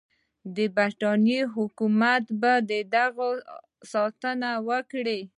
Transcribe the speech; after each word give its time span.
د 0.55 0.57
برټانیې 0.75 1.41
حکومت 1.55 2.23
به 2.41 2.53
د 2.69 2.71
هغوی 3.05 3.35
ساتنه 3.91 4.49
وکړي. 4.69 5.19